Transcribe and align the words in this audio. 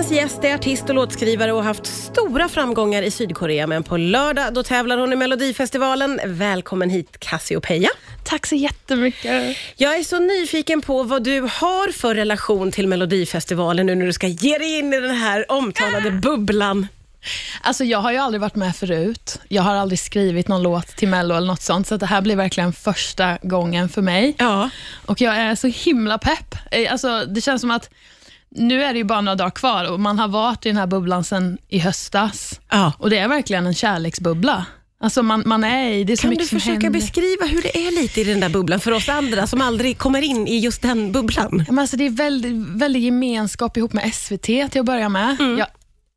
Dagens 0.00 0.16
gäst 0.16 0.44
är 0.44 0.54
artist 0.54 0.88
och 0.88 0.94
låtskrivare 0.94 1.52
och 1.52 1.58
har 1.58 1.64
haft 1.64 1.86
stora 1.86 2.48
framgångar 2.48 3.02
i 3.02 3.10
Sydkorea. 3.10 3.66
Men 3.66 3.82
på 3.82 3.96
lördag 3.96 4.54
då 4.54 4.62
tävlar 4.62 4.98
hon 4.98 5.12
i 5.12 5.16
Melodifestivalen. 5.16 6.20
Välkommen 6.24 6.90
hit 6.90 7.16
Cassiopeia. 7.18 7.88
Tack 8.24 8.46
så 8.46 8.54
jättemycket. 8.54 9.56
Jag 9.76 9.98
är 9.98 10.02
så 10.02 10.18
nyfiken 10.18 10.82
på 10.82 11.02
vad 11.02 11.24
du 11.24 11.40
har 11.40 11.92
för 11.92 12.14
relation 12.14 12.72
till 12.72 12.88
Melodifestivalen 12.88 13.86
nu 13.86 13.94
när 13.94 14.06
du 14.06 14.12
ska 14.12 14.26
ge 14.26 14.58
dig 14.58 14.78
in 14.78 14.92
i 14.92 15.00
den 15.00 15.16
här 15.16 15.52
omtalade 15.52 16.10
bubblan. 16.10 16.86
Alltså 17.62 17.84
jag 17.84 17.98
har 17.98 18.12
ju 18.12 18.18
aldrig 18.18 18.40
varit 18.40 18.56
med 18.56 18.76
förut. 18.76 19.40
Jag 19.48 19.62
har 19.62 19.74
aldrig 19.74 19.98
skrivit 19.98 20.48
någon 20.48 20.62
låt 20.62 20.86
till 20.86 21.08
Mello 21.08 21.34
eller 21.34 21.46
något 21.46 21.62
sånt, 21.62 21.86
så 21.86 21.96
det 21.96 22.06
här 22.06 22.20
blir 22.20 22.36
verkligen 22.36 22.72
första 22.72 23.38
gången 23.42 23.88
för 23.88 24.02
mig. 24.02 24.34
Ja. 24.38 24.70
Och 25.06 25.20
jag 25.20 25.36
är 25.36 25.54
så 25.54 25.66
himla 25.66 26.18
pepp. 26.18 26.54
Eh, 26.70 26.92
Alltså, 26.92 27.24
det 27.24 27.40
känns 27.40 27.60
som 27.60 27.70
att 27.70 27.90
nu 28.50 28.82
är 28.82 28.92
det 28.92 28.98
ju 28.98 29.04
bara 29.04 29.20
några 29.20 29.36
dagar 29.36 29.50
kvar 29.50 29.92
och 29.92 30.00
man 30.00 30.18
har 30.18 30.28
varit 30.28 30.66
i 30.66 30.68
den 30.68 30.76
här 30.76 30.86
bubblan 30.86 31.24
sedan 31.24 31.58
i 31.68 31.78
höstas. 31.78 32.60
Ja. 32.70 32.92
Och 32.98 33.10
det 33.10 33.18
är 33.18 33.28
verkligen 33.28 33.66
en 33.66 33.74
kärleksbubbla. 33.74 34.66
Alltså 35.02 35.22
man, 35.22 35.42
man 35.46 35.64
är 35.64 35.92
i, 35.92 36.04
det 36.04 36.12
är 36.12 36.16
så 36.16 36.22
Kan 36.22 36.30
du 36.30 36.34
mycket 36.34 36.48
som 36.48 36.60
försöka 36.60 36.90
beskriva 36.90 37.46
hur 37.46 37.62
det 37.62 37.86
är 37.86 38.02
lite 38.02 38.20
i 38.20 38.24
den 38.24 38.40
där 38.40 38.48
bubblan 38.48 38.80
för 38.80 38.92
oss 38.92 39.08
andra 39.08 39.46
som 39.46 39.60
aldrig 39.60 39.98
kommer 39.98 40.22
in 40.22 40.46
i 40.46 40.58
just 40.58 40.82
den 40.82 41.12
bubblan? 41.12 41.64
Men 41.68 41.78
alltså 41.78 41.96
det 41.96 42.06
är 42.06 42.10
väldigt, 42.10 42.52
väldigt 42.56 43.02
gemenskap 43.02 43.76
ihop 43.76 43.92
med 43.92 44.14
SVT 44.14 44.42
till 44.42 44.80
att 44.80 44.84
börja 44.84 45.08
med. 45.08 45.36
Jag 45.58 45.66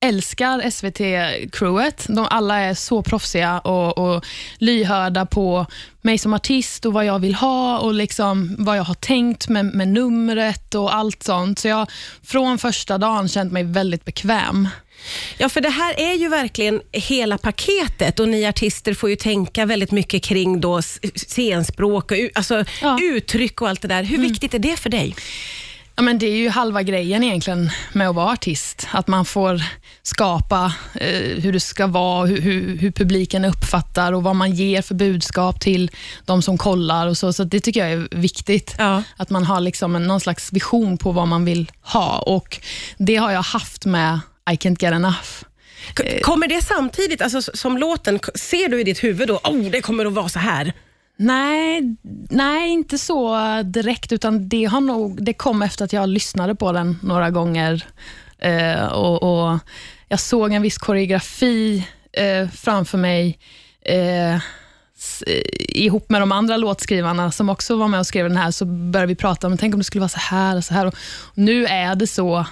älskar 0.04 0.62
SVT-crewet. 0.70 2.06
De 2.08 2.28
alla 2.30 2.60
är 2.60 2.74
så 2.74 3.04
proffsiga 3.04 3.60
och, 3.60 3.98
och 3.98 4.26
lyhörda 4.58 5.26
på 5.26 5.66
mig 6.02 6.18
som 6.18 6.34
artist 6.34 6.86
och 6.86 6.94
vad 6.94 7.06
jag 7.06 7.20
vill 7.20 7.36
ha 7.36 7.78
och 7.80 7.94
liksom 7.94 8.56
vad 8.60 8.78
jag 8.78 8.84
har 8.84 8.94
tänkt 8.94 9.50
med, 9.50 9.66
med 9.66 9.88
numret 9.88 10.76
och 10.76 10.96
allt 10.96 11.24
sånt. 11.24 11.60
Så 11.60 11.68
jag 11.68 11.92
från 12.24 12.58
första 12.58 12.98
dagen 12.98 13.28
känt 13.28 13.52
mig 13.52 13.64
väldigt 13.64 14.06
bekväm. 14.06 14.70
Ja, 15.38 15.50
för 15.50 15.62
det 15.62 15.70
här 15.70 16.00
är 16.00 16.14
ju 16.14 16.30
verkligen 16.30 16.82
hela 16.92 17.38
paketet 17.38 18.20
och 18.20 18.28
ni 18.28 18.46
artister 18.46 18.94
får 18.94 19.10
ju 19.10 19.16
tänka 19.16 19.66
väldigt 19.66 19.92
mycket 19.92 20.24
kring 20.24 20.62
då 20.62 20.82
scenspråk 21.16 22.12
och 22.12 22.18
alltså 22.36 22.66
Ja. 22.82 23.00
uttryck 23.02 23.62
och 23.62 23.70
allt 23.70 23.82
det 23.82 23.88
där. 23.88 24.04
Hur 24.04 24.18
viktigt 24.18 24.54
är 24.54 24.60
det 24.60 24.80
för 24.80 24.90
dig? 24.90 25.16
Ja, 25.96 26.04
men 26.04 26.20
det 26.20 26.26
är 26.26 26.36
ju 26.38 26.50
halva 26.50 26.84
grejen 26.84 27.24
egentligen 27.24 27.70
med 27.94 28.10
att 28.10 28.16
vara 28.16 28.32
artist. 28.34 28.88
Att 28.92 29.08
man 29.08 29.26
får 29.26 29.62
skapa 30.04 30.74
eh, 30.96 31.20
hur 31.20 31.54
det 31.54 31.60
ska 31.60 31.88
vara, 31.88 32.26
hur, 32.26 32.42
hur, 32.42 32.78
hur 32.78 32.92
publiken 32.92 33.46
uppfattar 33.46 34.14
och 34.14 34.24
vad 34.24 34.36
man 34.36 34.52
ger 34.52 34.82
för 34.82 34.96
budskap 34.96 35.60
till 35.60 35.92
de 36.26 36.42
som 36.42 36.58
kollar. 36.58 37.08
och 37.08 37.18
Så, 37.18 37.34
så 37.34 37.44
det 37.44 37.60
tycker 37.60 37.80
jag 37.80 37.92
är 37.92 38.08
viktigt. 38.12 38.76
Ja. 38.78 39.04
Att 39.18 39.30
man 39.30 39.44
har 39.44 39.60
liksom 39.60 39.96
en, 39.96 40.08
någon 40.08 40.20
slags 40.20 40.52
vision 40.54 40.98
på 40.98 41.12
vad 41.12 41.28
man 41.28 41.46
vill 41.46 41.72
ha. 41.82 42.18
Och 42.20 42.60
Det 42.98 43.16
har 43.16 43.32
jag 43.32 43.42
haft 43.42 43.86
med 43.86 44.20
I 44.52 44.54
can't 44.56 44.78
get 44.84 44.94
enough. 44.94 45.44
K- 45.98 46.04
Kommer 46.22 46.48
det 46.48 46.62
samtidigt, 46.62 47.22
alltså 47.22 47.42
som 47.42 47.78
låten, 47.78 48.20
ser 48.36 48.70
du 48.70 48.82
i 48.82 48.84
ditt 48.84 49.04
huvud 49.04 49.28
då, 49.28 49.36
oh, 49.44 49.70
det 49.72 49.82
kommer 49.82 50.06
att 50.06 50.14
vara 50.14 50.30
så 50.30 50.40
här? 50.40 50.74
Nej, 51.18 51.96
nej, 52.30 52.70
inte 52.70 52.98
så 52.98 53.38
direkt, 53.64 54.12
utan 54.12 54.50
det, 54.50 54.66
har 54.66 54.82
nog, 54.82 55.24
det 55.24 55.34
kom 55.34 55.62
efter 55.62 55.86
att 55.86 55.94
jag 55.94 56.10
lyssnade 56.10 56.56
på 56.56 56.72
den 56.72 57.00
några 57.04 57.30
gånger. 57.30 57.86
Eh, 58.38 58.86
och, 58.86 59.24
och 59.24 59.60
Jag 60.08 60.20
såg 60.20 60.54
en 60.54 60.62
viss 60.62 60.78
koreografi 60.78 61.88
eh, 62.14 62.50
framför 62.50 62.98
mig 62.98 63.40
eh, 63.86 64.36
eh, 64.36 64.40
ihop 65.58 66.10
med 66.10 66.22
de 66.22 66.32
andra 66.32 66.58
låtskrivarna 66.58 67.32
som 67.32 67.50
också 67.50 67.76
var 67.76 67.88
med 67.88 68.00
och 68.00 68.08
skrev 68.08 68.30
den 68.30 68.38
här, 68.38 68.52
så 68.52 68.66
började 68.66 69.08
vi 69.08 69.16
prata 69.16 69.48
om, 69.48 69.58
tänk 69.58 69.74
om 69.74 69.80
det 69.80 69.84
skulle 69.84 70.00
vara 70.00 70.10
så 70.10 70.20
här 70.20 70.58
och 70.58 70.64
så 70.64 70.74
här. 70.74 70.86
Och 70.86 70.96
nu 71.34 71.66
är 71.66 71.96
det 71.96 72.08
så. 72.08 72.46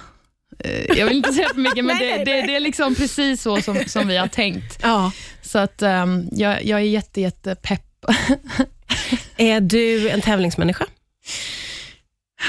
Eh, 0.58 0.98
jag 0.98 1.06
vill 1.06 1.16
inte 1.16 1.32
säga 1.32 1.48
för 1.48 1.60
mycket, 1.60 1.84
men 1.84 1.98
det, 1.98 2.16
det, 2.16 2.42
det 2.42 2.56
är 2.56 2.60
liksom 2.60 2.94
precis 2.94 3.42
så 3.42 3.62
som, 3.62 3.84
som 3.86 4.08
vi 4.08 4.16
har 4.16 4.28
tänkt. 4.28 4.78
Ja. 4.82 5.12
Så 5.42 5.58
att 5.58 5.82
um, 5.82 6.28
jag, 6.32 6.64
jag 6.64 6.80
är 6.80 6.84
jätte, 6.84 7.20
jätte 7.20 7.54
pepp 7.54 7.91
Är 9.36 9.60
du 9.60 10.08
en 10.08 10.20
tävlingsmänniska? 10.20 10.86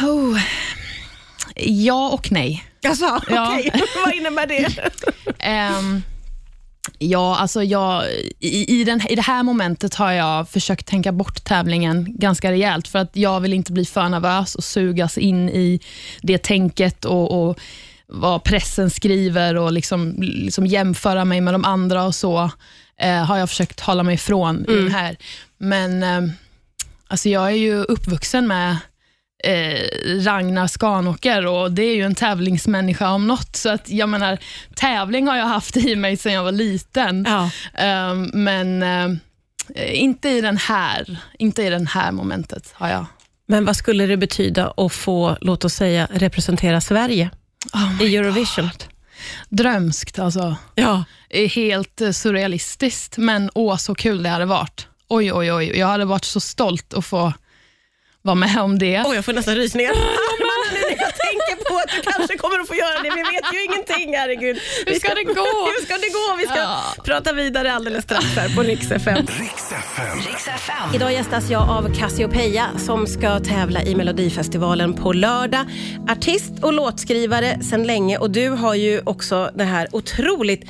Oh. 0.02 0.40
Ja 1.56 2.10
och 2.10 2.32
nej. 2.32 2.64
Alltså, 2.88 3.20
Ja. 3.30 3.54
okej. 3.58 3.72
Vad 4.06 4.14
innebär 4.16 4.48
det? 4.48 4.90
Ehm, 5.40 6.02
ja, 6.98 7.38
alltså 7.38 7.64
jag, 7.64 8.04
i, 8.40 8.80
i, 8.82 8.84
den, 8.84 9.02
I 9.10 9.16
det 9.16 9.22
här 9.22 9.44
momentet 9.44 9.96
har 9.96 10.12
jag 10.12 10.50
försökt 10.50 10.88
tänka 10.88 11.12
bort 11.12 11.44
tävlingen 11.44 12.08
ganska 12.18 12.52
rejält, 12.52 12.88
för 12.88 13.00
att 13.00 13.16
jag 13.16 13.40
vill 13.40 13.54
inte 13.54 13.72
bli 13.72 13.86
för 13.86 14.10
nervös 14.10 14.56
och 14.56 14.64
sugas 14.64 15.18
in 15.18 15.50
i 15.50 15.80
det 16.22 16.38
tänket 16.38 17.06
och, 17.06 17.50
och 17.50 17.60
vad 18.08 18.44
pressen 18.44 18.90
skriver 18.90 19.56
och 19.58 19.72
liksom, 19.72 20.16
liksom 20.20 20.66
jämföra 20.66 21.26
mig 21.26 21.42
med 21.42 21.54
de 21.54 21.66
andra 21.66 22.04
och 22.04 22.16
så, 22.16 22.52
eh, 23.00 23.26
har 23.26 23.38
jag 23.38 23.50
försökt 23.50 23.80
hålla 23.80 24.04
mig 24.04 24.16
ifrån 24.16 24.64
den 24.68 24.92
här. 24.92 25.18
Men 25.58 26.04
eh, 26.04 26.34
alltså 27.08 27.30
jag 27.30 27.46
är 27.48 27.56
ju 27.56 27.76
uppvuxen 27.84 28.48
med 28.48 28.78
eh, 29.44 29.80
Ragnar 30.24 30.68
Skanåker 30.68 31.46
och 31.46 31.72
det 31.72 31.84
är 31.84 31.96
ju 31.96 32.04
en 32.04 32.16
tävlingsmänniska 32.16 33.10
om 33.10 33.28
något. 33.28 33.56
Så 33.56 33.70
att 33.70 33.90
jag 33.90 34.10
menar, 34.10 34.38
tävling 34.76 35.28
har 35.28 35.38
jag 35.38 35.46
haft 35.46 35.78
i 35.78 35.96
mig 35.96 36.18
sedan 36.18 36.34
jag 36.34 36.44
var 36.44 36.52
liten. 36.52 37.26
Ja. 37.30 37.50
Eh, 37.84 38.16
men 38.34 38.84
inte 39.78 40.30
i 40.30 40.42
den 40.42 40.58
här 40.58 41.18
inte 41.40 41.64
i 41.64 41.70
den 41.70 41.88
här 41.88 42.12
momentet 42.12 42.72
har 42.74 42.90
jag. 42.90 43.06
Men 43.46 43.66
vad 43.66 43.76
skulle 43.76 44.06
det 44.06 44.18
betyda 44.18 44.74
att 44.78 44.94
få, 44.94 45.38
låt 45.42 45.66
oss 45.66 45.74
säga, 45.74 46.08
representera 46.12 46.82
Sverige 46.82 47.30
Oh 47.74 48.04
i 48.04 48.16
Eurovision? 48.16 48.70
Drömskt 49.50 50.20
alltså. 50.20 50.56
Ja. 50.76 51.04
helt 51.48 52.02
eh, 52.02 52.12
surrealistiskt, 52.12 53.18
men 53.18 53.50
åh 53.56 53.78
så 53.78 53.96
kul 53.96 54.24
det 54.24 54.30
hade 54.30 54.46
varit. 54.46 54.88
Oj, 55.08 55.34
oj, 55.34 55.54
oj. 55.54 55.78
Jag 55.80 55.88
hade 55.88 56.06
varit 56.06 56.26
så 56.26 56.40
stolt 56.40 56.94
att 56.94 57.06
få 57.06 57.34
vara 58.22 58.36
med 58.36 58.58
om 58.58 58.80
det. 58.80 59.04
Oj, 59.06 59.16
jag 59.16 59.26
får 59.26 59.34
nästan 59.34 59.56
rysningar. 59.56 59.92
Armarna 59.92 60.74
nu 60.74 60.96
när 60.96 61.04
jag 61.04 61.16
tänker 61.16 61.53
på 61.70 61.76
att 61.78 61.92
du 61.96 62.12
kanske 62.12 62.38
kommer 62.38 62.60
att 62.60 62.68
få 62.68 62.76
göra 62.76 62.98
det. 63.04 63.10
Vi 63.10 63.22
vet 63.34 63.54
ju 63.54 63.64
ingenting, 63.64 64.16
herregud. 64.18 64.58
Hur 64.86 64.94
ska 65.00 65.14
det 65.16 65.24
gå? 65.24 65.32
Hur 65.74 65.86
ska 65.86 65.94
det 65.98 66.10
gå? 66.10 66.36
Vi 66.38 66.44
ska 66.46 66.56
Ja. 66.58 66.84
prata 67.06 67.34
vidare 67.34 67.74
alldeles 67.74 68.04
strax 68.04 68.26
här 68.26 68.56
på 68.56 68.62
Rix 68.64 68.92
FM. 68.92 69.28
Riks 70.20 70.48
FM. 70.48 70.96
Idag 70.96 71.14
gästas 71.14 71.50
jag 71.50 71.70
av 71.70 71.94
Cassiopeia 72.00 72.68
som 72.78 73.08
ska 73.08 73.40
tävla 73.40 73.84
i 73.84 73.96
Melodifestivalen 73.96 74.94
på 74.94 75.14
lördag. 75.14 75.66
Artist 76.10 76.52
och 76.62 76.74
låtskrivare 76.74 77.64
sedan 77.64 77.84
länge 77.84 78.18
och 78.18 78.30
du 78.32 78.50
har 78.50 78.76
ju 78.76 79.02
också 79.06 79.52
det 79.56 79.64
här 79.64 79.88
otroligt 79.92 80.70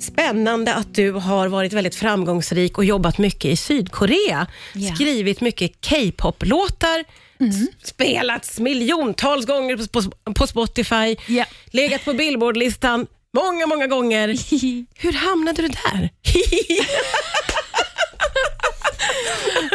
spännande 0.00 0.74
att 0.74 0.94
du 0.94 1.10
har 1.12 1.48
varit 1.48 1.72
väldigt 1.72 1.94
framgångsrik 1.94 2.78
och 2.78 2.84
jobbat 2.84 3.18
mycket 3.18 3.44
i 3.44 3.56
Sydkorea. 3.56 4.46
Ja. 4.74 4.94
Skrivit 4.94 5.40
mycket 5.40 5.72
K-pop-låtar, 5.90 7.04
s- 7.48 7.88
spelats 7.88 8.58
miljontals 8.58 9.46
gånger 9.46 9.76
på, 9.76 10.02
på, 10.02 10.32
på 10.34 10.46
Spotify, 10.46 11.16
Ja. 11.28 11.44
legat 11.66 12.04
på 12.04 12.12
Billboardlistan 12.12 13.06
många, 13.36 13.66
många 13.66 13.86
gånger. 13.86 14.28
Hur 15.02 15.12
hamnade 15.12 15.62
du 15.62 15.68
där? 15.68 16.10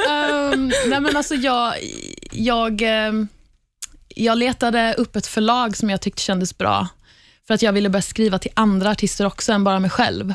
um, 0.10 0.68
nej 0.88 1.00
men 1.02 1.18
alltså 1.18 1.36
jag, 1.36 1.74
jag, 2.32 2.82
ehm, 2.82 3.28
jag 4.16 4.38
letade 4.38 4.94
upp 4.98 5.16
ett 5.16 5.28
förlag 5.28 5.78
som 5.78 5.90
jag 5.90 6.02
tyckte 6.02 6.22
kändes 6.22 6.58
bra. 6.58 6.88
För 7.48 7.54
att 7.54 7.62
jag 7.62 7.74
ville 7.74 7.90
börja 7.90 8.02
skriva 8.02 8.40
till 8.40 8.52
andra 8.54 8.90
artister 8.92 9.26
också 9.26 9.52
än 9.52 9.64
bara 9.64 9.80
mig 9.80 9.90
själv. 9.90 10.34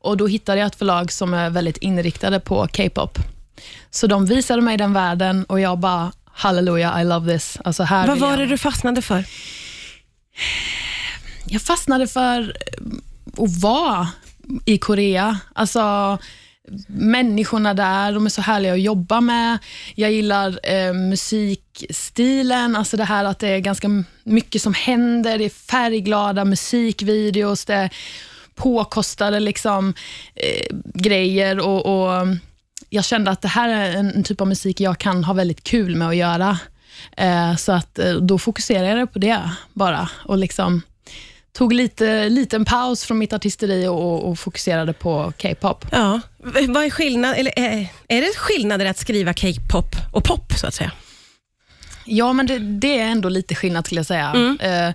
Och 0.00 0.16
Då 0.16 0.26
hittade 0.26 0.58
jag 0.60 0.66
ett 0.66 0.74
förlag 0.78 1.12
som 1.12 1.34
är 1.34 1.50
väldigt 1.50 1.76
inriktade 1.76 2.40
på 2.40 2.68
K-pop. 2.76 3.18
Så 3.90 4.06
de 4.06 4.26
visade 4.26 4.62
mig 4.62 4.76
den 4.76 4.92
världen 4.92 5.44
och 5.44 5.60
jag 5.60 5.78
bara, 5.78 6.12
halleluja, 6.40 7.00
I 7.00 7.04
love 7.04 7.32
this. 7.32 7.58
Alltså 7.64 7.82
här 7.82 8.06
Vad 8.06 8.18
var 8.18 8.36
det 8.36 8.46
du 8.46 8.58
fastnade 8.58 9.02
för? 9.02 9.24
Jag 11.46 11.62
fastnade 11.62 12.06
för 12.06 12.40
eh, 12.40 13.44
att 13.44 13.62
vara 13.62 14.08
i 14.64 14.78
Korea. 14.78 15.38
Alltså 15.54 16.18
människorna 16.86 17.74
där, 17.74 18.12
de 18.12 18.26
är 18.26 18.30
så 18.30 18.42
härliga 18.42 18.72
att 18.72 18.80
jobba 18.80 19.20
med. 19.20 19.58
Jag 19.94 20.12
gillar 20.12 20.60
eh, 20.62 20.92
musikstilen, 20.92 22.76
alltså 22.76 22.96
det 22.96 23.04
här 23.04 23.24
att 23.24 23.38
det 23.38 23.48
är 23.48 23.58
ganska 23.58 23.88
mycket 24.24 24.62
som 24.62 24.74
händer. 24.74 25.38
Det 25.38 25.44
är 25.44 25.70
färgglada 25.70 26.44
musikvideos, 26.44 27.64
det 27.64 27.74
är 27.74 27.90
påkostade 28.54 29.40
liksom, 29.40 29.94
eh, 30.34 30.76
grejer 30.94 31.58
och, 31.58 31.86
och 31.86 32.26
jag 32.90 33.04
kände 33.04 33.30
att 33.30 33.42
det 33.42 33.48
här 33.48 33.68
är 33.68 33.96
en, 33.96 34.24
typ 34.24 34.40
av 34.40 34.46
musik 34.46 34.80
jag 34.80 34.98
kan 34.98 35.24
ha 35.24 35.34
väldigt 35.34 35.64
kul 35.64 35.96
med 35.96 36.08
att 36.08 36.16
göra. 36.16 36.58
Eh, 37.16 37.56
så 37.56 37.72
att 37.72 37.98
eh, 37.98 38.12
då 38.12 38.38
fokuserade 38.38 38.98
jag 38.98 39.12
på 39.12 39.18
det 39.18 39.50
bara 39.72 40.08
och 40.24 40.38
liksom 40.38 40.82
tog 41.52 41.72
lite 41.72 42.28
liten 42.28 42.64
paus 42.64 43.04
från 43.04 43.18
mitt 43.18 43.32
artisteri 43.32 43.86
och, 43.86 44.28
och 44.28 44.38
fokuserade 44.38 44.92
på 44.92 45.32
K-pop. 45.42 45.86
Ja. 45.92 46.20
Vad 46.68 46.84
är 46.84 46.90
skillnad, 46.90 47.34
eller 47.36 47.58
är, 47.58 47.88
är 48.08 48.20
det 48.20 48.36
skillnader 48.36 48.86
att 48.86 48.98
skriva 48.98 49.34
K-pop 49.34 49.96
och 50.12 50.24
pop 50.24 50.52
så 50.56 50.66
att 50.66 50.74
säga? 50.74 50.92
Ja, 52.04 52.32
men 52.32 52.46
det, 52.46 52.58
det 52.58 52.98
är 52.98 53.06
ändå 53.06 53.28
lite 53.28 53.54
skillnad 53.54 53.86
skulle 53.86 53.98
jag 53.98 54.06
säga. 54.06 54.56
Eh, 54.60 54.94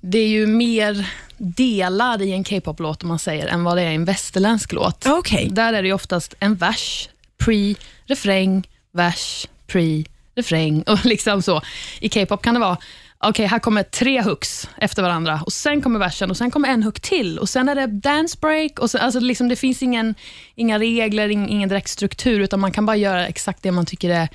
det 0.00 0.18
är 0.18 0.28
ju 0.28 0.46
mer 0.46 1.10
delar 1.36 2.22
i 2.22 2.32
en 2.32 2.44
K-pop-låt, 2.44 3.02
om 3.02 3.08
man 3.08 3.18
säger, 3.18 3.46
än 3.46 3.64
vad 3.64 3.76
det 3.76 3.82
är 3.82 3.90
i 3.90 3.94
en 3.94 4.04
västerländsk 4.04 4.72
låt. 4.72 5.06
Okej. 5.06 5.48
Där 5.50 5.72
är 5.72 5.82
det 5.82 5.92
oftast 5.92 6.34
en 6.40 6.54
vers, 6.54 7.08
pre, 7.38 7.74
refräng, 8.06 8.68
vers, 8.92 9.46
pre, 9.66 10.04
refräng 10.34 10.82
och 10.86 11.04
liksom 11.04 11.42
så. 11.42 11.62
I 12.00 12.08
K-pop 12.08 12.42
kan 12.42 12.54
det 12.54 12.60
vara 12.60 12.78
okej, 13.18 13.46
här 13.46 13.58
kommer 13.58 13.82
tre 13.82 14.22
hooks 14.22 14.68
efter 14.78 15.02
varandra 15.02 15.40
och 15.46 15.52
sen 15.52 15.82
kommer 15.82 15.98
versen 15.98 16.30
och 16.30 16.36
sen 16.36 16.50
kommer 16.50 16.68
en 16.68 16.82
hook 16.82 17.00
till 17.00 17.38
och 17.38 17.48
sen 17.48 17.68
är 17.68 17.74
det 17.74 17.86
dance 17.86 18.38
break. 18.40 18.78
Och 18.78 18.90
så, 18.90 18.98
alltså 18.98 19.20
liksom, 19.20 19.48
det 19.48 19.56
finns 19.56 19.82
ingen, 19.82 20.14
inga 20.54 20.78
regler, 20.78 21.28
ing, 21.28 21.48
ingen 21.48 21.68
direkt 21.68 21.88
struktur, 21.88 22.40
utan 22.40 22.60
man 22.60 22.72
kan 22.72 22.86
bara 22.86 22.96
göra 22.96 23.26
exakt 23.26 23.62
det 23.62 23.72
man 23.72 23.86
tycker 23.86 24.08
det 24.08 24.28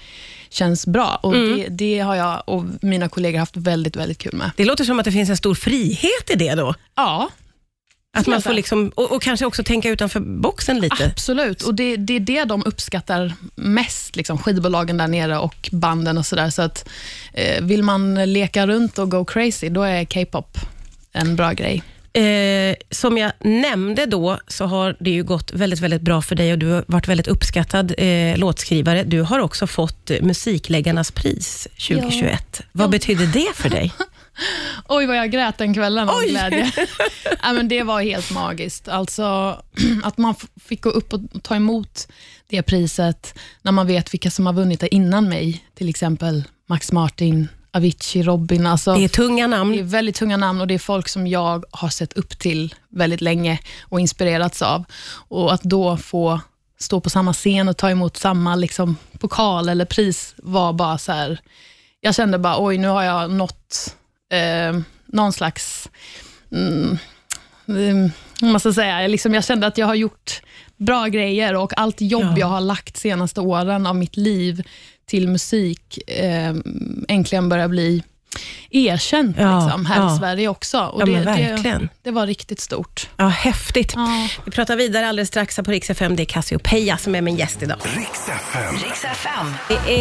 känns 0.50 0.88
bra. 0.88 1.20
Och 1.24 1.34
det, 1.34 1.68
det 1.70 2.00
har 2.00 2.16
jag 2.16 2.44
och 2.46 2.66
mina 2.82 3.10
kollegor 3.10 3.40
haft 3.40 3.58
väldigt, 3.58 3.96
väldigt 3.96 4.18
kul 4.18 4.36
med. 4.36 4.52
Det 4.58 4.66
låter 4.66 4.84
som 4.84 5.00
att 5.00 5.06
det 5.06 5.12
finns 5.12 5.30
en 5.30 5.38
stor 5.38 5.56
frihet 5.56 6.30
i 6.30 6.36
det 6.36 6.56
då. 6.56 6.76
Ja, 6.96 7.30
Att 8.16 8.28
man 8.28 8.42
får 8.42 8.54
liksom, 8.54 8.92
och, 8.96 9.12
och 9.12 9.22
kanske 9.22 9.46
också 9.46 9.64
tänka 9.64 9.90
utanför 9.90 10.20
boxen 10.20 10.80
lite. 10.80 11.06
Absolut, 11.06 11.62
och 11.62 11.76
det, 11.76 11.98
det 11.98 12.16
är 12.16 12.20
det 12.20 12.44
de 12.44 12.64
uppskattar 12.66 13.34
mest, 13.56 14.16
liksom, 14.16 14.38
skivbolagen 14.38 14.98
där 14.98 15.08
nere 15.08 15.38
och 15.38 15.70
banden 15.72 16.18
och 16.18 16.26
sådär. 16.26 16.50
Så 16.50 16.62
att, 16.62 16.90
eh, 17.34 17.64
vill 17.64 17.84
man 17.84 18.34
leka 18.34 18.68
runt 18.68 19.00
och 19.00 19.12
go 19.12 19.26
crazy, 19.26 19.70
då 19.70 19.84
är 19.84 20.06
K-pop 20.06 20.58
en 21.14 21.36
bra 21.36 21.52
grej. 21.52 21.84
Eh, 22.14 22.76
som 22.92 23.18
jag 23.18 23.32
nämnde 23.40 24.06
då, 24.06 24.40
så 24.48 24.66
har 24.66 24.96
det 25.00 25.10
ju 25.10 25.24
gått 25.24 25.52
väldigt, 25.54 25.80
väldigt 25.80 26.02
bra 26.02 26.22
för 26.22 26.36
dig 26.36 26.52
och 26.52 26.60
du 26.60 26.68
har 26.68 26.84
varit 26.88 27.08
väldigt 27.08 27.28
uppskattad 27.28 27.94
eh, 27.98 28.38
låtskrivare. 28.38 29.04
Du 29.04 29.22
har 29.22 29.40
också 29.40 29.68
fått 29.68 30.12
eh, 30.12 30.22
Musikläggarnas 30.22 31.12
pris 31.12 31.68
2021. 31.88 32.62
Vad 32.72 32.86
Ja. 32.88 32.90
betyder 32.92 33.26
det 33.28 33.48
för 33.56 33.70
dig? 33.70 33.92
Oj, 34.88 35.06
vad 35.06 35.18
jag 35.18 35.32
grät 35.32 35.58
den 35.58 35.74
kvällen 35.74 36.10
av 36.10 36.16
Oj. 36.18 36.30
glädje. 36.30 36.72
ja, 37.44 37.54
men 37.54 37.68
det 37.68 37.84
var 37.84 38.02
helt 38.02 38.32
magiskt. 38.32 38.88
Alltså, 38.88 39.24
att 40.04 40.18
man 40.18 40.36
fick 40.66 40.82
gå 40.84 40.90
upp 40.90 41.14
och 41.14 41.20
ta 41.44 41.56
emot 41.56 42.08
det 42.48 42.62
priset 42.64 43.40
när 43.62 43.72
man 43.72 43.88
vet 43.88 44.14
vilka 44.14 44.32
som 44.32 44.46
har 44.46 44.54
vunnit 44.54 44.80
det 44.80 44.96
innan 44.96 45.30
mig. 45.30 45.64
Till 45.76 45.90
exempel 45.90 46.44
Max 46.70 46.92
Martin, 46.92 47.48
Avicii, 47.72 48.24
Robin. 48.24 48.66
Alltså, 48.68 48.94
Det 48.96 49.04
är 49.04 49.08
tunga 49.08 49.48
Det 49.48 49.56
är 49.56 49.58
namn. 49.58 49.88
väldigt 49.88 50.16
tunga 50.16 50.38
namn 50.38 50.62
och 50.62 50.68
det 50.68 50.74
är 50.74 50.80
folk 50.80 51.08
som 51.10 51.28
jag 51.28 51.64
har 51.72 51.90
sett 51.90 52.14
upp 52.14 52.40
till 52.40 52.76
väldigt 52.90 53.22
länge 53.22 53.60
och 53.82 54.00
inspirerats 54.00 54.62
av. 54.62 54.84
Och 55.28 55.54
att 55.54 55.64
då 55.64 55.98
få 55.98 56.40
stå 56.80 57.00
på 57.00 57.10
samma 57.10 57.34
scen 57.34 57.68
och 57.70 57.78
ta 57.78 57.90
emot 57.90 58.18
samma 58.18 58.56
liksom, 58.56 58.96
pokal 59.20 59.70
eller 59.70 59.86
pris 59.86 60.34
var 60.38 60.74
bara 60.74 60.98
så 60.98 61.12
här, 61.12 61.40
jag 62.02 62.16
kände 62.16 62.38
bara, 62.40 62.56
oj, 62.66 62.78
nu 62.78 62.88
har 62.88 63.04
jag 63.04 63.32
nått 63.32 63.96
eh, 64.30 64.80
någon 65.06 65.34
slags, 65.34 65.90
mm, 66.52 66.98
mm, 67.68 68.12
man 68.42 68.60
ska 68.60 68.74
säga, 68.74 69.08
liksom, 69.08 69.34
jag 69.34 69.44
kände 69.44 69.68
att 69.68 69.78
jag 69.78 69.88
har 69.88 69.96
gjort 69.96 70.42
bra 70.78 71.08
grejer 71.08 71.56
och 71.56 71.80
allt 71.80 72.02
jobb 72.02 72.24
Ja. 72.24 72.36
jag 72.38 72.48
har 72.48 72.62
lagt 72.62 72.98
senaste 72.98 73.42
åren 73.42 73.86
av 73.88 73.96
mitt 73.96 74.18
liv 74.18 74.64
till 75.06 75.28
musik 75.28 76.10
eh, 76.10 76.56
äntligen 77.08 77.50
börjar 77.50 77.68
bli 77.68 78.04
erkänt 78.70 79.36
Ja, 79.40 79.64
liksom, 79.66 79.86
här 79.86 79.98
ja. 80.02 80.16
i 80.16 80.18
Sverige 80.18 80.48
också. 80.48 80.80
Och 80.80 81.02
Ja, 81.02 81.06
det, 81.06 81.12
det, 81.12 81.22
verkligen. 81.26 81.90
det 82.04 82.12
var 82.12 82.28
riktigt 82.28 82.60
stort. 82.60 83.10
Ja, 83.18 83.28
häftigt. 83.28 83.94
Ja. 83.96 84.28
Vi 84.46 84.52
pratar 84.52 84.76
vidare 84.76 85.08
alldeles 85.08 85.30
strax 85.30 85.58
här 85.58 85.64
på 85.64 85.72
Rix 85.72 85.90
FM. 85.90 86.16
Det 86.16 86.24
är 86.24 86.26
Cassiopeia 86.26 86.98
som 86.98 87.16
är 87.16 87.22
min 87.22 87.36
gäst 87.36 87.64
idag. 87.64 87.78
Riks 87.84 88.30
FM. 88.30 88.76
Riks 88.84 89.06
FM. 89.06 89.54
Det 89.68 89.94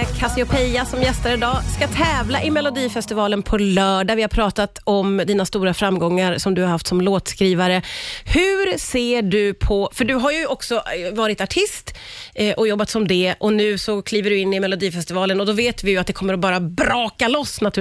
är 0.00 0.04
Cassiopeia 0.04 0.84
som 0.84 1.02
gästar 1.02 1.32
idag. 1.32 1.58
Ska 1.76 1.88
tävla 1.88 2.42
i 2.42 2.50
Melodifestivalen 2.50 3.42
på 3.42 3.58
lördag. 3.58 4.16
Vi 4.16 4.22
har 4.22 4.28
pratat 4.28 4.78
om 4.84 5.16
dina 5.26 5.44
stora 5.46 5.74
framgångar 5.74 6.38
som 6.38 6.54
du 6.54 6.62
har 6.62 6.68
haft 6.68 6.86
som 6.86 7.00
låtskrivare. 7.00 7.82
Hur 8.24 8.78
ser 8.78 9.22
du 9.22 9.54
på, 9.54 9.90
för 9.92 10.04
du 10.04 10.14
har 10.14 10.30
ju 10.32 10.46
också 10.46 10.74
eh, 10.74 11.14
varit 11.14 11.40
artist 11.40 11.94
eh, 12.34 12.54
och 12.54 12.68
jobbat 12.68 12.90
som 12.90 13.08
det 13.08 13.34
och 13.40 13.52
nu 13.52 13.78
så 13.78 14.02
kliver 14.02 14.30
du 14.30 14.38
in 14.38 14.54
i 14.54 14.60
Melodifestivalen 14.60 15.40
och 15.40 15.46
då 15.46 15.52
vet 15.52 15.84
vi 15.84 15.90
ju 15.90 15.98
att 15.98 16.06
det 16.06 16.12
kommer 16.12 16.34
att 16.34 16.40
bara 16.40 16.60
braka 16.60 17.28
loss 17.28 17.60
naturligtvis. 17.60 17.77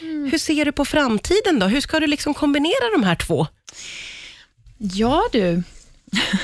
Hur 0.00 0.38
ser 0.38 0.64
du 0.64 0.72
på 0.72 0.84
framtiden 0.84 1.58
då? 1.58 1.66
Hur 1.66 1.80
ska 1.80 2.00
du 2.00 2.06
liksom 2.06 2.34
kombinera 2.34 2.90
de 2.92 3.02
här 3.04 3.14
två? 3.14 3.46
Ja 4.78 5.22
du. 5.32 5.62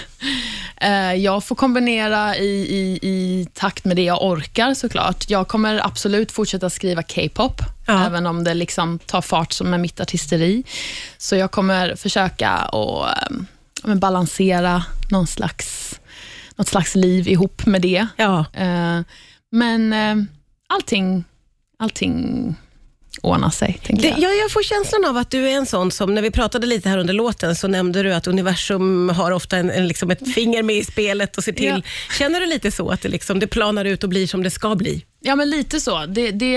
Eh, 0.80 1.14
jag 1.14 1.44
får 1.44 1.54
kombinera 1.56 2.36
i, 2.36 2.46
i, 2.50 2.98
i 3.02 3.46
takt 3.54 3.84
med 3.84 3.96
det 3.96 4.02
jag 4.02 4.22
orkar 4.24 4.74
såklart. 4.74 5.30
Jag 5.30 5.48
kommer 5.48 5.86
absolut 5.86 6.32
fortsätta 6.32 6.70
skriva 6.70 7.02
K-pop, 7.02 7.60
Ja. 7.86 8.06
även 8.06 8.26
om 8.26 8.44
det 8.44 8.54
liksom 8.54 8.98
tar 8.98 9.20
fart 9.22 9.52
som 9.52 9.70
med 9.70 9.80
mitt 9.80 10.00
artisteri. 10.00 10.64
Så 11.18 11.36
jag 11.36 11.50
kommer 11.50 11.96
försöka 11.96 12.48
att 12.50 12.74
eh, 13.22 13.36
men 13.82 13.98
balansera 14.00 14.84
någon 15.10 15.26
slags, 15.26 16.00
något 16.56 16.68
slags 16.68 16.94
liv 16.94 17.28
ihop 17.28 17.66
med 17.66 17.82
det. 17.82 18.06
Ja, 18.16 18.44
Eh, 18.52 19.00
men 19.50 19.92
eh, 19.92 20.16
allting, 20.66 21.24
allting 21.78 22.54
ordnar 23.22 23.50
sig, 23.50 23.80
Det, 23.88 24.08
jag. 24.08 24.18
jag, 24.18 24.36
jag 24.36 24.50
får 24.50 24.62
känslan 24.62 25.04
av 25.04 25.16
att 25.16 25.30
du 25.30 25.48
är 25.48 25.56
en 25.56 25.66
sån 25.66 25.90
som, 25.90 26.14
när 26.14 26.22
vi 26.22 26.30
pratade 26.30 26.66
lite 26.66 26.88
här 26.88 26.98
under 26.98 27.14
låten, 27.14 27.56
så 27.56 27.68
nämnde 27.68 28.02
du 28.02 28.14
att 28.14 28.26
universum 28.26 29.08
har 29.08 29.30
ofta 29.30 29.56
en, 29.56 29.70
en, 29.70 29.88
liksom 29.88 30.10
ett 30.10 30.34
finger 30.34 30.62
med 30.62 30.76
i 30.76 30.84
spelet 30.84 31.36
och 31.36 31.44
ser 31.44 31.52
till. 31.52 31.84
Känner 32.18 32.40
du 32.40 32.46
lite 32.46 32.70
så, 32.70 32.90
att 32.90 33.02
det, 33.02 33.08
liksom, 33.08 33.38
det 33.40 33.46
planar 33.46 33.84
ut 33.84 34.02
och 34.02 34.08
blir 34.08 34.26
som 34.26 34.42
det 34.42 34.50
ska 34.50 34.74
bli? 34.74 35.04
Ja, 35.20 35.36
men 35.36 35.50
lite 35.50 35.80
så. 35.80 36.06
Det, 36.06 36.30
det, 36.30 36.52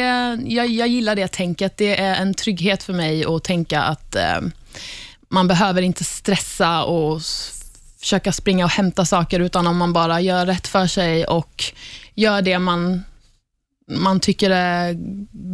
jag, 0.45 0.67
jag 0.67 0.87
gillar 0.87 1.15
det 1.15 1.27
tänket. 1.27 1.77
Det 1.77 1.99
är 1.99 2.15
en 2.15 2.33
trygghet 2.33 2.83
för 2.83 2.93
mig 2.93 3.25
att 3.25 3.43
tänka 3.43 3.81
att 3.81 4.15
eh, 4.15 4.39
man 5.29 5.47
behöver 5.47 5.81
inte 5.81 6.03
stressa 6.03 6.83
och 6.83 7.21
försöka 7.99 8.31
springa 8.31 8.65
och 8.65 8.71
hämta 8.71 9.05
saker, 9.05 9.39
utan 9.39 9.67
om 9.67 9.77
man 9.77 9.93
bara 9.93 10.21
gör 10.21 10.45
rätt 10.45 10.67
för 10.67 10.87
sig 10.87 11.25
och 11.25 11.63
gör 12.15 12.41
det 12.41 12.59
man, 12.59 13.03
man 13.89 14.19
tycker 14.19 14.49
är 14.49 14.95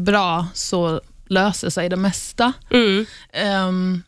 bra, 0.03 0.47
så 0.53 1.01
löser 1.27 1.69
sig 1.69 1.89
det 1.89 1.95
mesta. 1.95 2.53
Mm. 2.71 3.05
Ehm, 3.33 4.03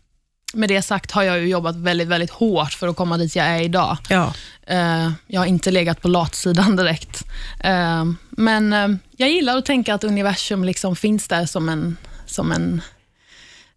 med 0.53 0.69
det 0.69 0.81
sagt 0.81 1.11
har 1.11 1.23
jag 1.23 1.39
ju 1.39 1.47
jobbat 1.47 1.75
väldigt, 1.75 2.07
väldigt 2.07 2.29
hårt 2.29 2.73
för 2.73 2.87
att 2.87 2.95
komma 2.95 3.17
dit 3.17 3.35
jag 3.35 3.47
är 3.47 3.61
idag. 3.61 3.97
Ja. 4.09 4.33
Eh, 4.67 5.11
jag 5.27 5.41
har 5.41 5.45
inte 5.45 5.71
legat 5.71 6.01
på 6.01 6.07
latsidan 6.07 6.75
direkt. 6.75 7.23
Eh, 7.59 8.05
men 8.29 8.73
eh, 8.73 8.87
jag 9.17 9.29
gillar 9.29 9.57
att 9.57 9.65
tänka 9.65 9.93
att 9.93 10.03
universum 10.03 10.63
liksom 10.63 10.95
finns 10.95 11.27
där 11.27 11.45
som 11.45 11.69
en, 11.69 11.97
som 12.25 12.51
en... 12.51 12.81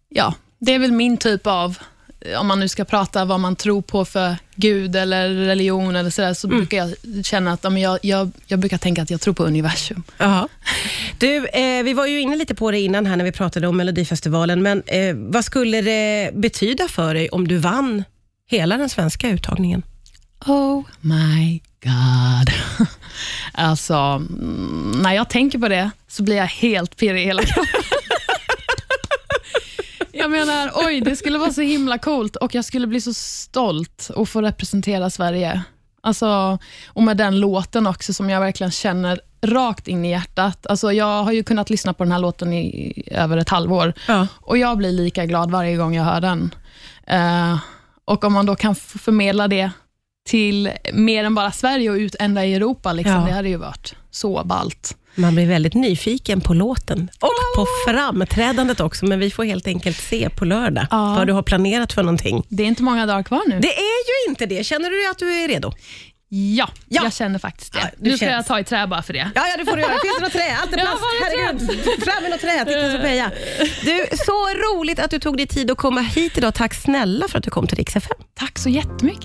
Ja, 0.09 0.33
det 0.59 0.75
är 0.75 0.79
väl 0.79 0.91
min 0.91 1.17
typ 1.17 1.47
av, 1.47 1.77
om 2.39 2.47
man 2.47 2.59
nu 2.59 2.67
ska 2.67 2.85
prata 2.85 3.25
vad 3.25 3.39
man 3.39 3.55
tror 3.55 3.81
på 3.81 4.05
för 4.05 4.35
Gud 4.55 4.95
eller 4.95 5.29
religion 5.29 5.95
eller 5.95 6.09
sådär, 6.09 6.33
så 6.33 6.47
brukar 6.47 6.77
jag 6.77 6.95
känna 7.25 7.53
att 7.53 7.79
jag, 7.79 7.99
jag, 8.01 8.31
jag 8.47 8.59
brukar 8.59 8.77
tänka 8.77 9.01
att 9.01 9.09
jag 9.09 9.21
tror 9.21 9.33
på 9.33 9.43
universum. 9.43 10.03
Ja. 10.17 10.47
Du, 11.17 11.47
eh, 11.47 11.83
vi 11.83 11.93
var 11.93 12.05
ju 12.05 12.21
inne 12.21 12.35
lite 12.35 12.55
på 12.55 12.71
det 12.71 12.79
innan 12.79 13.05
här 13.05 13.15
när 13.15 13.25
vi 13.25 13.31
pratade 13.31 13.67
om 13.67 13.77
Melodifestivalen, 13.77 14.61
men 14.61 14.83
eh, 14.85 15.15
vad 15.15 15.45
skulle 15.45 15.81
det 15.81 16.31
betyda 16.33 16.87
för 16.87 17.13
dig 17.13 17.29
om 17.29 17.47
du 17.47 17.57
vann 17.57 18.03
hela 18.47 18.77
den 18.77 18.89
svenska 18.89 19.29
uttagningen? 19.29 19.83
Oh 20.45 20.83
my 21.01 21.61
god. 21.83 22.87
Alltså, 23.53 23.93
mm, 23.93 24.91
när 25.03 25.13
jag 25.13 25.29
tänker 25.29 25.59
på 25.59 25.67
det 25.67 25.91
så 26.07 26.23
blir 26.23 26.35
jag 26.35 26.45
helt 26.45 26.97
pirrig 26.97 27.21
i 27.21 27.25
hela 27.25 27.43
kroppen. 27.43 27.80
Jag 30.21 30.31
menar, 30.31 30.71
oj, 30.75 31.01
det 31.01 31.15
skulle 31.15 31.37
vara 31.37 31.53
så 31.53 31.61
himla 31.61 31.97
coolt 31.97 32.35
och 32.35 32.55
jag 32.55 32.65
skulle 32.65 32.87
bli 32.87 33.01
så 33.01 33.13
stolt 33.13 34.09
att 34.15 34.29
få 34.29 34.41
representera 34.41 35.09
Sverige. 35.09 35.61
Alltså, 36.03 36.57
och 36.87 37.03
med 37.03 37.17
den 37.17 37.39
låten 37.39 37.87
också 37.87 38.13
som 38.13 38.29
jag 38.29 38.39
verkligen 38.39 38.71
känner 38.71 39.21
rakt 39.45 39.87
in 39.87 40.05
i 40.05 40.09
hjärtat. 40.11 40.67
Alltså, 40.67 40.91
jag 40.93 41.23
har 41.23 41.31
ju 41.31 41.43
kunnat 41.43 41.69
lyssna 41.69 41.93
på 41.93 42.03
den 42.03 42.11
här 42.11 42.19
låten 42.19 42.53
i 42.53 43.03
över 43.11 43.37
ett 43.37 43.49
halvår 43.49 43.93
Ja. 44.07 44.27
och 44.39 44.57
jag 44.57 44.77
blir 44.77 44.91
lika 44.91 45.25
glad 45.25 45.51
varje 45.51 45.75
gång 45.77 45.95
jag 45.95 46.03
hör 46.03 46.21
den. 46.21 46.55
Eh, 47.07 47.57
och 48.05 48.23
om 48.23 48.33
man 48.33 48.45
då 48.45 48.55
kan 48.55 48.75
förmedla 48.75 49.47
det 49.47 49.71
till 50.29 50.71
mer 50.93 51.23
än 51.23 51.35
bara 51.35 51.51
Sverige 51.51 51.89
och 51.89 51.95
ut 51.95 52.15
ända 52.19 52.45
i 52.45 52.53
Europa, 52.55 52.93
liksom, 52.93 53.13
Ja. 53.15 53.25
det 53.27 53.31
hade 53.31 53.49
ju 53.49 53.57
varit 53.57 53.95
så 54.11 54.43
ballt. 54.45 54.97
Man 55.15 55.35
blir 55.35 55.45
väldigt 55.47 55.73
nyfiken 55.73 56.41
på 56.41 56.53
låten 56.53 57.09
och 57.19 57.29
på 57.55 57.65
framträdandet 57.87 58.79
också, 58.79 59.05
men 59.05 59.19
vi 59.19 59.31
får 59.31 59.43
helt 59.43 59.67
enkelt 59.67 59.97
se 60.01 60.29
på 60.29 60.45
lördag 60.45 60.87
Ja. 60.91 61.15
vad 61.17 61.27
du 61.27 61.33
har 61.33 61.43
planerat 61.43 61.93
för 61.93 62.03
någonting. 62.03 62.43
Det 62.49 62.63
är 62.63 62.67
inte 62.67 62.83
många 62.83 63.05
dagar 63.05 63.23
kvar 63.23 63.41
nu. 63.47 63.59
Det 63.59 63.73
är 63.77 64.25
ju 64.25 64.29
inte 64.29 64.45
det. 64.45 64.63
Känner 64.65 64.89
du 64.89 65.09
att 65.11 65.17
du 65.17 65.43
är 65.43 65.47
redo? 65.47 65.71
Ja, 66.33 66.69
Ja. 66.89 67.01
jag 67.03 67.13
känner 67.13 67.39
faktiskt 67.39 67.73
det. 67.73 67.79
Ja, 67.79 67.87
nu 67.99 68.17
ska 68.17 68.25
känns- 68.25 68.31
jag 68.31 68.45
ta 68.45 68.59
i 68.59 68.63
trä 68.63 68.87
bara 68.87 69.01
för 69.01 69.13
det. 69.13 69.31
Ja, 69.35 69.41
ja, 69.47 69.57
det 69.57 69.65
får 69.65 69.75
du 69.75 69.81
göra. 69.81 69.91
Finns 69.91 70.15
det 70.17 70.23
något 70.23 70.31
trä? 70.31 70.57
Allt 70.61 70.73
är 70.73 70.77
plast. 70.77 71.03
Herregud. 71.21 72.03
Fram 72.03 72.21
med 72.23 72.31
något 72.31 72.41
trä. 72.41 72.65
Titta. 72.65 73.31
Du, 73.83 74.17
så 74.25 74.31
roligt 74.47 74.99
att 74.99 75.11
du 75.11 75.19
tog 75.19 75.37
dig 75.37 75.47
tid 75.47 75.71
att 75.71 75.77
komma 75.77 76.01
hit 76.01 76.37
idag. 76.37 76.53
Tack 76.53 76.73
snälla 76.73 77.27
för 77.27 77.37
att 77.37 77.43
du 77.43 77.49
kom 77.49 77.67
till 77.67 77.77
Rix 77.77 77.95
FM. 77.95 78.17
Tack 78.39 78.59
så 78.59 78.69
jättemycket. 78.69 79.19